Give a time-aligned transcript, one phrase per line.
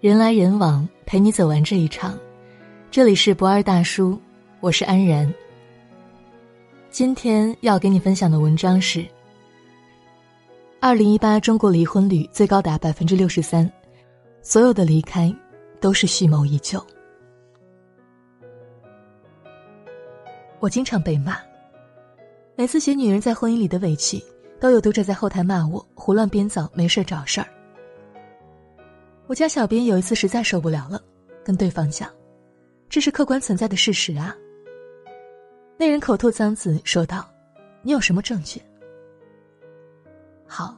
[0.00, 2.18] 人来人往，陪你走完这一场。
[2.90, 4.18] 这里是不二大叔，
[4.60, 5.30] 我是安然。
[6.90, 9.04] 今天要给你分享的文章是：
[10.80, 13.70] 二零一八中国离婚率最高达百分之六十三，
[14.40, 15.30] 所有的离开
[15.82, 16.82] 都是蓄谋已久。
[20.60, 21.36] 我经常被骂，
[22.56, 24.18] 每次写女人在婚姻里的委屈，
[24.58, 27.46] 都有读者在后台骂我胡乱编造，没事找事儿。
[29.30, 31.00] 我家小编有一次实在受不了了，
[31.44, 32.10] 跟对方讲
[32.90, 34.34] ：“这是客观存在的事实啊。”
[35.78, 37.30] 那人口吐脏字说道
[37.80, 38.60] ：“你有什么证据？”
[40.48, 40.76] 好，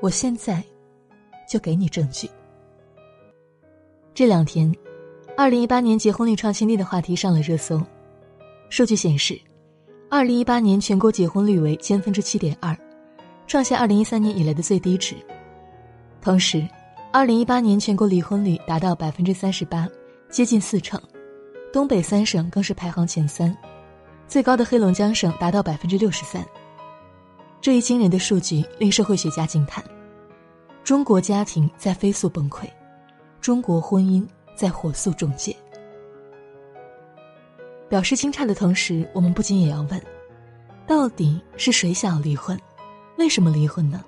[0.00, 0.64] 我现在
[1.46, 2.30] 就给你证据。
[4.14, 4.74] 这两天，
[5.36, 7.78] 二零一八年结婚率创新低的话题上了热搜。
[8.70, 9.38] 数据显示，
[10.08, 12.74] 二零一八年全国结婚率为千分之七点二，
[13.46, 15.14] 创下二零一三年以来的最低值。
[16.22, 16.66] 同时，
[17.14, 19.88] 二零一八年全国离婚率达到百分之三十八，
[20.28, 21.00] 接近四成，
[21.72, 23.56] 东北三省更是排行前三，
[24.26, 26.44] 最高的黑龙江省达到百分之六十三。
[27.60, 29.84] 这一惊人的数据令社会学家惊叹：
[30.82, 32.68] 中国家庭在飞速崩溃，
[33.40, 35.54] 中国婚姻在火速终结。
[37.88, 40.02] 表示惊诧的同时，我们不禁也要问：
[40.84, 42.58] 到底是谁想要离婚？
[43.18, 44.04] 为什么离婚呢？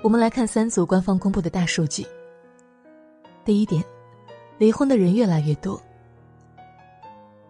[0.00, 2.06] 我们来看三组官方公布的大数据。
[3.44, 3.82] 第一点，
[4.56, 5.80] 离婚的人越来越多。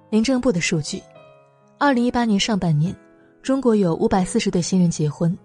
[0.08, 1.02] 民政部的数据，
[1.77, 2.96] 二零一八年上半年，
[3.42, 5.36] 中国有五百四十对新人结婚，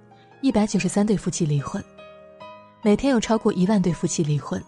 [0.42, 1.84] 一百九十三对夫妻离婚，
[2.82, 4.64] 每天有超过一万对夫妻离婚。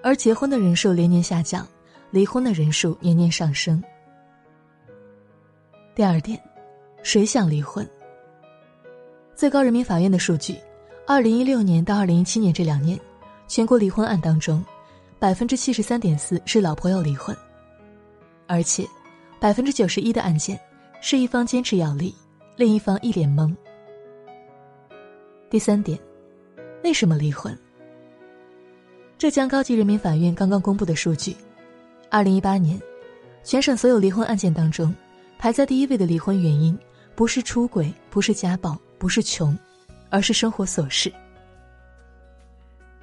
[0.00, 1.66] 而结婚的人数连年下降，
[2.12, 3.82] 离婚的人数年年上升。
[5.96, 6.40] 第二点，
[7.02, 7.84] 谁想离婚？
[9.34, 10.56] 最高人民法院的数据。
[11.10, 13.00] 二零一六年到二零一七年这两年，
[13.46, 14.62] 全国离婚案当中，
[15.18, 17.34] 百分之七十三点四是老婆要离婚，
[18.46, 18.86] 而且，
[19.40, 20.60] 百分之九十一的案件
[21.00, 22.14] 是一方坚持要离，
[22.56, 23.56] 另一方一脸懵。
[25.48, 25.98] 第三点，
[26.84, 27.58] 为什么离婚？
[29.16, 31.34] 浙江高级人民法院刚刚公布的数据，
[32.10, 32.78] 二零一八年，
[33.42, 34.94] 全省所有离婚案件当中，
[35.38, 36.78] 排在第一位的离婚原因，
[37.14, 39.58] 不是出轨，不是家暴，不是穷。
[40.10, 41.12] 而是生活琐事。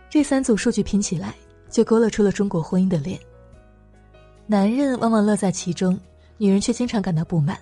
[0.10, 1.34] 这三组数据拼起来，
[1.70, 3.20] 就勾勒出了中国婚姻的脸。
[4.48, 6.00] 男人往往乐在其中，
[6.38, 7.58] 女人却经常感到不满，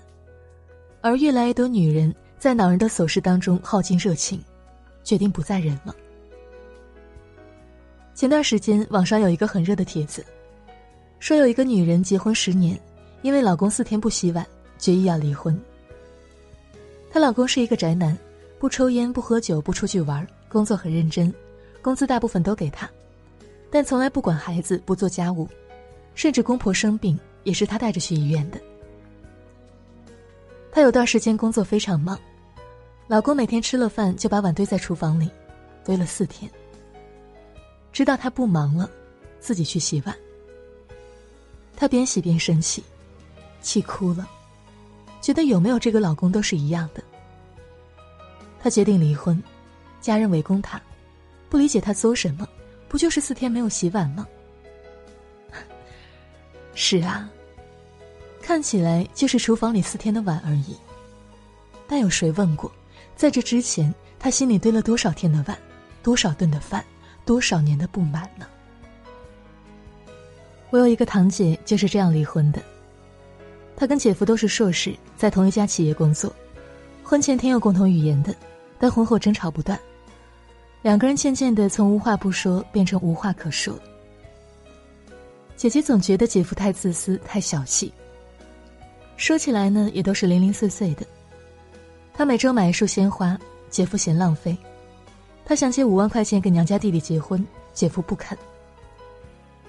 [1.02, 4.44] 而越来越多女人在恼人的琐事当中耗尽热情，
[5.04, 5.96] 决定不再忍了。
[8.14, 10.24] 前段时间，网上有一个很热的帖子，
[11.20, 12.80] 说有一个女人结婚十年，
[13.24, 14.46] 因为老公四天不洗碗，
[14.78, 15.60] 决意要离婚。
[17.10, 18.16] 她老公是一个宅男。
[18.64, 21.34] 不抽烟，不喝酒，不出去玩，工作很认真，
[21.82, 22.90] 工资大部分都给他，
[23.70, 25.50] 但从来不管孩子，不做家务，
[26.16, 28.62] 甚至公婆生病也是他带着去医院的。
[30.72, 32.18] 他有段时间工作非常忙，
[33.06, 35.30] 老公每天吃了饭就把碗堆在厨房里，
[35.84, 36.50] 堆了四天。
[37.92, 38.90] 知道他不忙了，
[39.42, 40.16] 自己去洗碗。
[41.76, 42.82] 他边洗边生气，
[43.62, 44.26] 气哭了，
[45.20, 47.04] 觉得有没有这个老公都是一样的。
[48.64, 49.44] 他决定离婚，
[50.00, 50.82] 家人围攻他，
[51.50, 52.48] 不理解他作什么，
[52.88, 54.26] 不就是四天没有洗碗吗？
[56.74, 57.30] 是啊，
[58.42, 60.78] 看起来就是厨房里四天的碗而已。
[61.86, 62.72] 但有谁问过，
[63.18, 65.58] 在这之前他心里堆了多少天的碗，
[66.02, 66.82] 多少顿的饭，
[67.26, 68.48] 多少年的不满呢？
[70.70, 72.64] 我有一个堂姐就是这样离婚的。
[73.76, 76.34] 她跟姐夫都是硕士，在同一家企业工作，
[77.04, 78.34] 婚前挺有共同语言的。
[78.84, 79.80] 但婚后争吵不断，
[80.82, 83.80] 两个人渐渐的从无话不说变成无话可说。
[85.56, 87.94] 姐姐总觉得姐夫太自私、太小气。
[89.16, 91.06] 说起来呢，也都是零零碎碎的。
[92.14, 93.40] 他每周买一束鲜花，
[93.70, 94.54] 姐夫嫌浪费；
[95.46, 97.42] 他想借五万块钱给娘家弟弟结婚，
[97.72, 98.38] 姐夫不肯。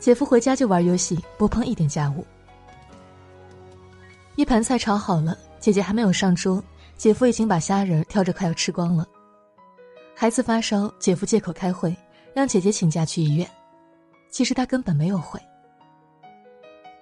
[0.01, 2.27] 姐夫回家就玩游戏，不碰一点家务。
[4.35, 6.61] 一盘菜炒好了，姐姐还没有上桌。
[6.97, 9.07] 姐夫已经把虾仁挑着快要吃光了。
[10.15, 11.95] 孩子发烧，姐夫借口开会，
[12.35, 13.49] 让姐姐请假去医院。
[14.31, 15.41] 其实他根本没有回。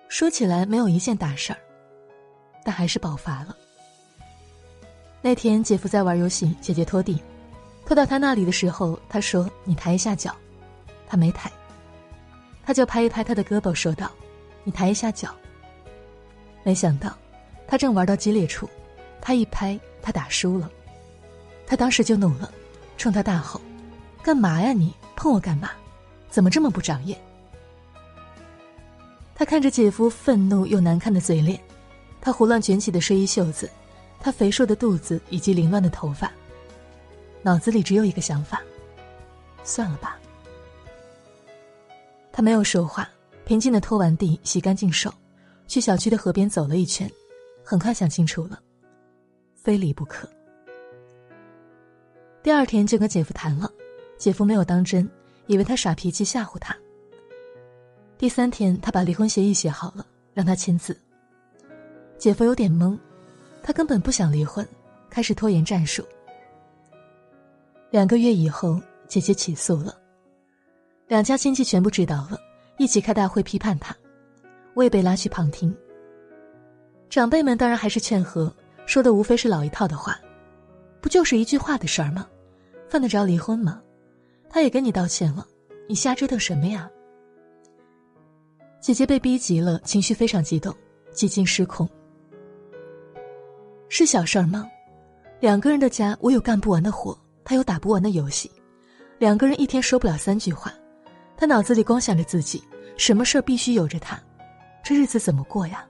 [0.08, 1.58] 说起来没有一件大事儿，
[2.64, 3.56] 但还是爆发了。
[5.20, 7.22] 那天姐夫在玩游戏，姐姐拖地，
[7.86, 10.34] 拖到他那里的时候，他说：“你抬一下脚。”
[11.06, 11.50] 他没抬，
[12.64, 14.10] 他就拍一拍他的胳膊，说道
[14.64, 15.34] ：“你抬一下脚。”
[16.64, 17.16] 没想到，
[17.66, 18.68] 他正玩到激烈处。
[19.22, 20.70] 他一拍，他打输了，
[21.64, 22.52] 他当时就怒了，
[22.98, 23.60] 冲他大吼
[24.22, 25.70] ：“干嘛呀你碰我干嘛？
[26.28, 27.16] 怎么这么不长眼？
[29.34, 31.58] 他看着姐夫愤怒又难看的嘴脸，
[32.20, 33.70] 他胡乱卷起的睡衣袖子，
[34.19, 36.30] 他肥硕的肚子以及凌乱的头发，
[37.42, 38.60] 脑子里只有一个想法：
[39.62, 40.18] 算了吧。
[42.32, 43.08] 他没有说话，
[43.44, 45.12] 平静的拖完地，洗干净手，
[45.68, 47.08] 去小区的河边走了一圈，
[47.62, 48.58] 很快想清楚了，
[49.62, 50.29] 非离不可。
[52.43, 53.70] 第二天就跟姐夫谈了，
[54.19, 55.09] 姐夫没有当真，
[55.47, 56.76] 以为他耍脾气吓唬他。
[58.19, 60.05] 第三天，他把离婚协议写好了，
[60.35, 60.97] 让他签字。
[62.19, 62.99] 姐夫有点懵，
[63.62, 64.67] 他根本不想离婚，
[65.09, 66.05] 开始拖延战术。
[67.91, 69.97] 两个月以后，姐姐起诉了，
[71.06, 72.38] 两家亲戚全部知道了，
[72.79, 73.94] 一起开大会批判他，
[74.75, 75.73] 我也被拉去旁听。
[77.11, 78.53] 长辈们当然还是劝和，
[78.92, 80.20] 说的无非是老一套的话，
[81.00, 82.28] 不就是一句话的事儿吗？
[82.90, 83.80] 犯得着离婚吗？
[84.50, 85.46] 他也跟你道歉了，
[85.88, 86.90] 你瞎折腾什么呀？
[88.82, 90.76] 姐姐被逼急了，情绪非常激动，
[91.10, 91.88] 几近失控。
[93.88, 94.70] 是小事儿吗？
[95.40, 98.52] 两个人的家，我有干不完的活，他有打不完的游戏，
[99.16, 100.70] 两个人一天说不了三句话，
[101.34, 102.62] 他脑子里光想着自己，
[102.98, 104.22] 什么事儿必须由着他，
[104.84, 105.82] 这日子怎么过呀？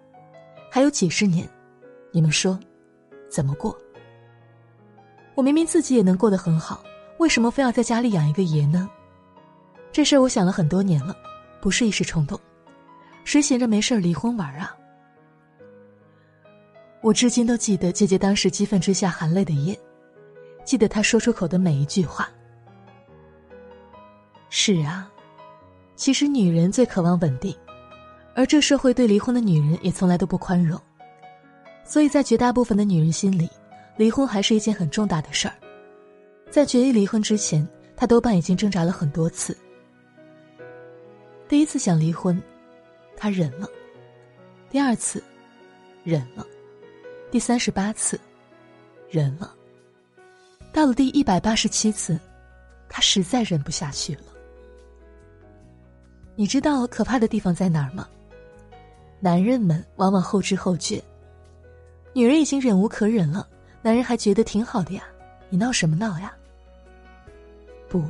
[0.70, 1.44] 还有几十年，
[2.12, 2.56] 你们说，
[3.32, 3.74] 怎么过？
[5.34, 6.84] 我明明自己也能过得很好，
[7.18, 8.90] 为什么非要在家里养一个爷呢？
[9.90, 11.16] 这事我想了很多年了，
[11.58, 12.38] 不是一时冲动。
[13.24, 14.76] 谁闲着没事离婚玩啊？
[17.00, 19.78] 我至今都记得姐姐当时激愤之下含泪的咽，
[20.62, 22.28] 记得她说出口的每一句话。
[24.50, 25.10] 是啊，
[25.96, 27.56] 其实女人最渴望稳定，
[28.34, 30.78] 而这社会对离婚的女人也从来都不宽容，
[31.92, 33.46] 所以在绝大部分的女人心里，
[33.98, 35.52] 离婚还是一件很重大的事儿。
[36.50, 39.54] 在决意离婚之前，她多半已经挣扎了很多次。
[41.50, 42.42] 第一次想离婚。
[43.14, 43.68] 他忍了，
[44.70, 45.22] 第二次，
[46.02, 46.46] 忍了，
[47.30, 48.18] 第三十八次，
[49.10, 49.54] 忍了。
[50.72, 52.18] 到了第一百八十七次，
[52.88, 54.22] 他实在忍不下去了。
[56.36, 58.08] 你知道可怕的地方在哪儿吗？
[59.20, 60.98] 男人们往往后知后觉，
[62.12, 63.48] 女人已经忍无可忍了，
[63.80, 65.02] 男人还觉得挺好的呀，
[65.48, 66.32] 你闹什么闹呀？
[67.88, 68.04] 不，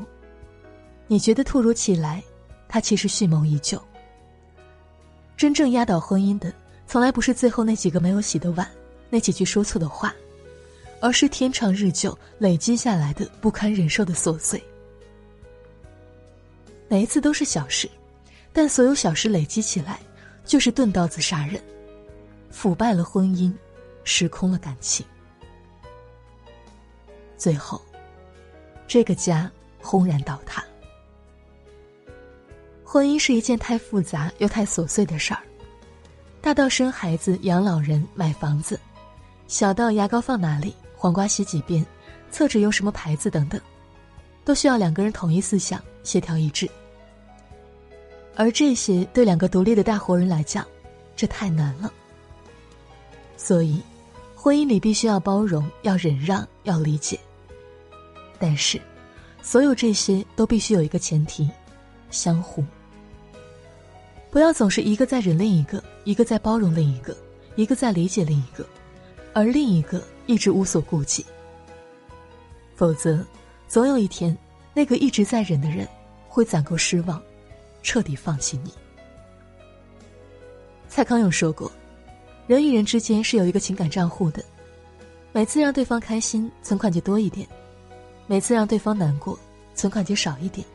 [1.06, 2.22] 你觉得突如其来，
[2.68, 3.80] 他其实蓄谋已久。
[5.36, 6.52] 真正压倒婚姻的，
[6.86, 8.68] 从来不是最后那几个没有洗的碗，
[9.10, 10.14] 那几句说错的话，
[11.00, 14.62] 而是天长日久累积下来的不堪忍受的琐碎。
[16.88, 17.88] 每一次都是小事，
[18.52, 20.00] 但所有小事累积起来，
[20.44, 21.60] 就是钝刀子杀人，
[22.50, 23.52] 腐败了婚姻，
[24.04, 25.04] 失空了感情，
[27.36, 27.80] 最后，
[28.86, 29.50] 这个家
[29.80, 30.62] 轰然倒塌。
[32.84, 35.40] 婚姻是一件太复杂又太琐碎的事儿，
[36.40, 38.78] 大到生孩子、养老人、买房子，
[39.48, 41.86] 小到牙膏放哪里、黄瓜洗几遍、
[42.30, 43.60] 厕纸用什么牌子等等，
[44.44, 46.68] 都需要两个人统一思想、协调一致。
[48.34, 50.66] 而这些对两个独立的大活人来讲，
[51.14, 51.92] 这太难了。
[53.36, 53.82] 所以，
[54.42, 57.16] 婚姻里必须要包容、要忍让、要理解。
[58.40, 58.82] 但是，
[59.40, 61.48] 所有这些都必须有一个前提：
[62.10, 62.64] 相互。
[64.32, 67.16] 不要总是一个在忍另一个，一个在包容另一个，
[67.54, 68.66] 一个在理解另一个，
[69.32, 71.24] 而另一个一直无所顾忌。
[72.74, 73.24] 否则，
[73.68, 74.36] 总有一天，
[74.74, 75.86] 那个一直在忍的人
[76.26, 77.22] 会攒够失望，
[77.80, 78.72] 彻底放弃你。
[80.88, 81.70] 蔡康永说过
[82.52, 84.44] ：“人与人之间是有一个情感账户的，
[85.32, 87.46] 每次让对方开心，存款就多一点；
[88.26, 89.38] 每次让对方难过，
[89.74, 90.66] 存款就少一点。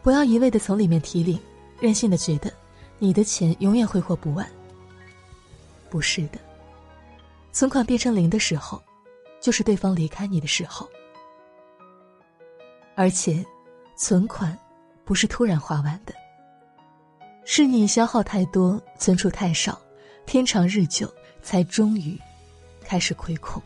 [0.00, 1.36] 不要一味的从里面提领。”
[1.80, 2.52] 任性的觉得，
[3.00, 4.48] 你的钱永远挥霍不完。
[5.90, 6.38] 不是的，
[7.50, 8.80] 存款变成零的时候，
[9.40, 10.88] 就是对方离开你的时候。
[12.94, 13.44] 而且，
[13.96, 14.56] 存款
[15.04, 16.14] 不是突然花完的，
[17.44, 19.76] 是你消耗太多，存储太少，
[20.26, 21.12] 天长日久，
[21.42, 22.18] 才终于
[22.82, 23.62] 开始亏空。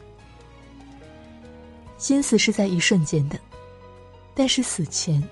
[1.96, 3.38] 心思是在一瞬间的，
[4.34, 5.22] 但是死前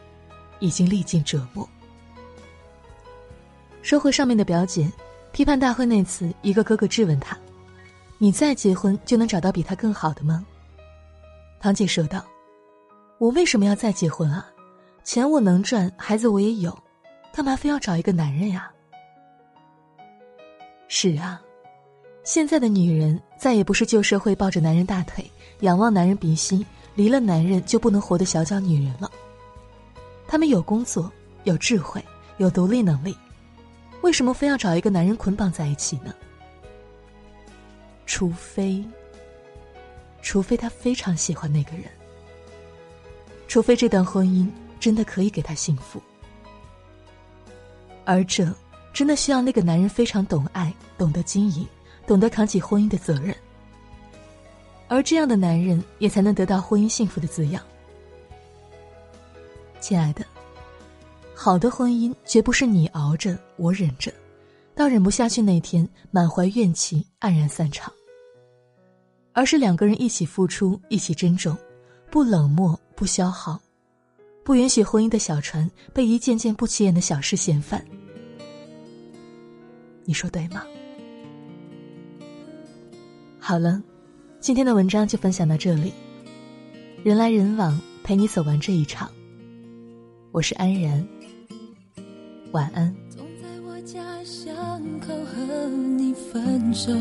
[0.59, 1.69] 已经历尽折磨。
[3.83, 4.91] 说回上面的表姐，
[5.31, 7.39] 批判大会那次，一个哥哥质问她
[8.19, 10.45] ：“你再结婚就能找到比他更好的吗？”
[11.61, 12.25] 堂姐说道
[13.19, 14.45] ：“我为什么要再结婚啊？
[15.05, 16.77] 钱我能赚，孩子我也有，
[17.33, 18.71] 干嘛非要找一个男人呀？”
[20.89, 21.41] 是啊，
[22.25, 25.29] 现在的女人再也不是旧社会抱着男人大腿、
[25.61, 26.65] 仰望男人鼻息、
[26.95, 29.11] 离了男人就不能活的小脚女人了。
[30.29, 31.11] 她们有工作，
[31.45, 32.03] 有智慧、
[32.39, 33.17] 有独立能力，
[34.03, 36.15] 为什么非要找一个男人捆绑在一起呢？
[38.07, 38.85] 除非，
[40.23, 41.85] 除非他非常喜欢那个人，
[43.49, 46.01] 除非这段婚姻真的可以给他幸福，
[48.05, 48.47] 而这
[48.97, 51.69] 真的需要那个男人非常懂爱、懂得经营、
[52.07, 53.37] 懂得扛起婚姻的责任，
[54.89, 57.63] 而这样的男人也才能得到婚姻幸福的滋养。
[59.81, 60.25] 亲爱的，
[61.35, 64.11] 好的婚姻绝不是你熬着我忍着，
[64.75, 67.93] 到忍不下去那天满怀怨气黯然散场。
[69.35, 71.55] 而是两个人一起付出，一起珍重，
[72.11, 73.61] 不冷漠，不消耗，
[74.43, 77.85] 不允许婚姻的小船被一件件不起眼的小事掀翻。
[80.07, 80.63] 你说对吗？
[83.41, 83.83] 好了，
[84.39, 85.93] 今天的文章就分享到这里。
[87.03, 89.11] 人来人往，陪你走完这一场。
[90.31, 91.07] 我是安然，
[92.53, 92.95] 晚安。
[93.11, 94.57] 总在我家巷
[95.01, 95.67] 口和
[95.99, 96.93] 你分手。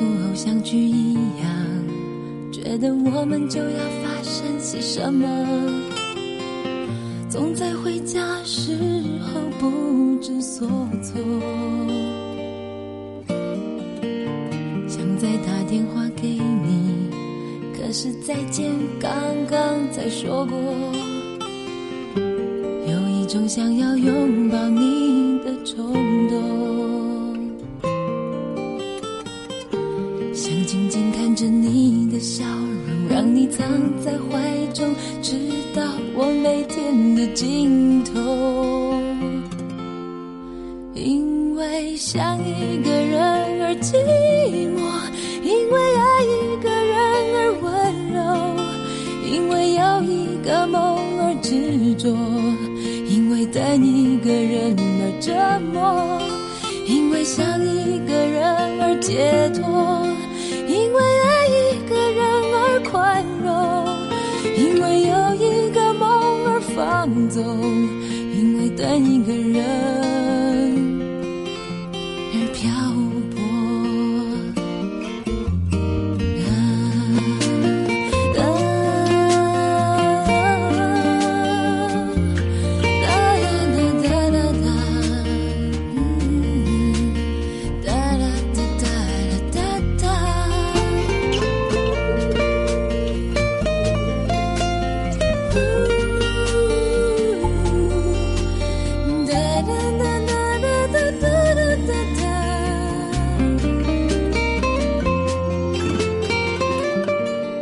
[0.00, 5.26] 偶像剧一样，觉得我们就要发生些什么。
[7.30, 8.76] 总在回家时
[9.22, 10.66] 候不知所
[11.00, 11.22] 措，
[14.88, 17.08] 想再打电话给你，
[17.72, 18.68] 可是再见
[18.98, 19.12] 刚
[19.48, 20.58] 刚才说过，
[22.18, 25.94] 有一种想要拥抱你的冲
[26.28, 26.50] 动。
[31.36, 33.66] 着你的笑容，让你藏
[34.04, 35.38] 在怀中，直
[36.22, 38.12] 我每天的尽头。
[40.92, 43.18] 因为想一个人
[43.62, 43.96] 而寂
[44.68, 44.78] 寞，
[45.42, 46.92] 因为爱一个人
[47.36, 47.72] 而温
[48.12, 48.20] 柔，
[49.32, 52.10] 因为有一个梦而执着，
[53.08, 55.32] 因为等一个人而折
[55.72, 56.20] 磨，
[56.86, 58.44] 因为想一个人
[58.82, 60.04] 而解脱。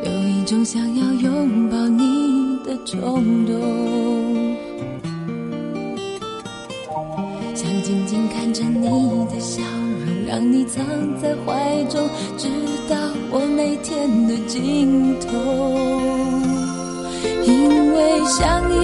[0.04, 3.52] 有一种想要拥抱你的冲动，
[7.54, 8.88] 想静静看着你
[9.26, 9.60] 的笑
[10.06, 10.84] 容，让你藏
[11.20, 12.48] 在怀中，直
[12.88, 12.96] 到
[13.30, 15.26] 我每天的尽头。
[17.44, 18.77] 因为想你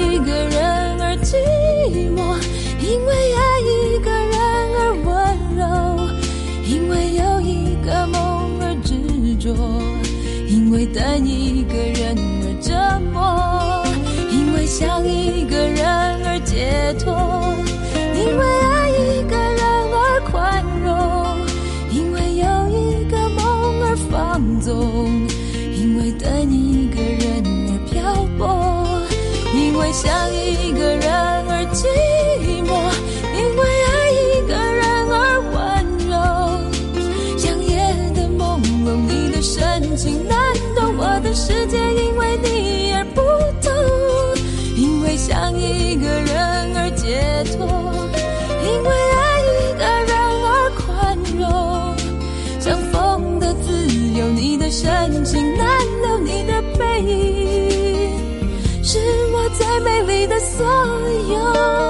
[29.94, 31.86] 想一个人而寂
[32.66, 32.74] 寞，
[33.32, 35.14] 因为爱一个人而
[35.54, 35.54] 温
[36.10, 36.12] 柔。
[37.38, 37.78] 像夜
[38.12, 40.36] 的朦胧，你的深情难
[40.74, 43.22] 懂，我的世界因为你而不
[43.62, 43.72] 同。
[44.74, 47.64] 因为想一个人而解脱，
[48.66, 51.46] 因为爱一个人而宽容。
[52.58, 53.86] 像风的自
[54.18, 55.43] 由，你的深情。
[60.44, 61.83] 所有